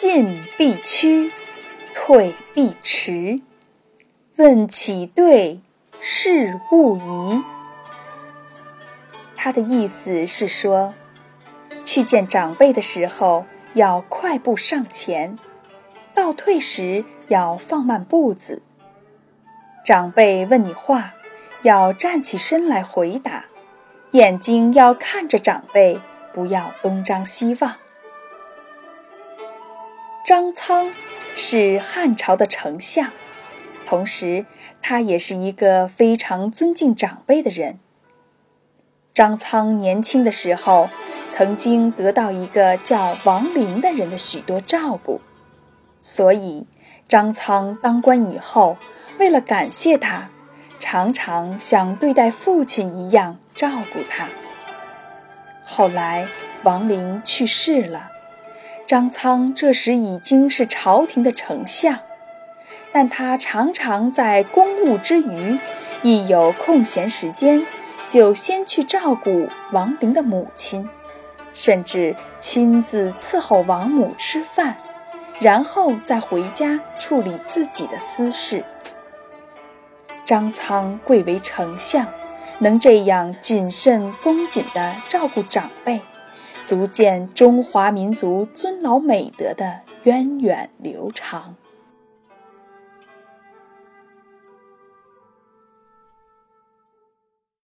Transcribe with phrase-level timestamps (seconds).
[0.00, 1.32] 进必趋，
[1.92, 3.40] 退必迟。
[4.36, 5.60] 问起对，
[5.98, 7.42] 事勿疑。
[9.34, 10.94] 他的意思是说，
[11.84, 15.36] 去见长辈的时候要快步上前，
[16.14, 18.62] 倒退时要放慢步子。
[19.84, 21.14] 长辈问你话，
[21.62, 23.46] 要站起身来回答，
[24.12, 26.00] 眼睛要看着长辈，
[26.32, 27.74] 不要东张西望。
[30.28, 30.92] 张苍
[31.34, 33.12] 是汉朝的丞相。
[33.86, 34.44] 同时，
[34.82, 37.78] 他也是一个非常尊敬长辈的人。
[39.14, 40.90] 张苍年轻的时候，
[41.30, 45.22] 曾经得到一个叫王陵的人的许多照顾，
[46.02, 46.66] 所以
[47.08, 48.76] 张苍当官以后，
[49.18, 50.28] 为了感谢他，
[50.78, 54.28] 常常像对待父亲一样照顾他。
[55.64, 56.28] 后来
[56.64, 58.10] 王陵去世了，
[58.88, 61.98] 张苍这时已经是朝廷的丞相。
[62.90, 65.58] 但他常常在公务之余，
[66.02, 67.66] 一有空闲时间，
[68.06, 70.88] 就先去照顾王陵的母亲，
[71.52, 74.78] 甚至亲自伺候王母吃饭，
[75.38, 78.64] 然后再回家处理自己的私事。
[80.24, 82.06] 张苍贵为丞相，
[82.60, 86.00] 能这样谨慎恭谨地照顾长辈，
[86.68, 91.56] 足见中华民族尊老美德的源远流长。